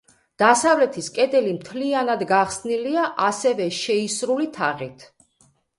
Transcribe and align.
დასავლეთი 0.43 1.03
კედელი 1.17 1.53
მთლიანად 1.59 2.25
გახსნილია 2.33 3.07
ასევე 3.29 3.71
შეისრული 3.83 4.53
თაღით. 4.59 5.11